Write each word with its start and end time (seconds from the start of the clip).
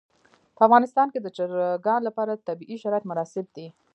په 0.55 0.61
افغانستان 0.67 1.07
کې 1.13 1.19
د 1.21 1.27
چرګان 1.37 2.01
لپاره 2.07 2.41
طبیعي 2.47 2.77
شرایط 2.83 3.03
مناسب 3.11 3.45
دي. 3.55 3.67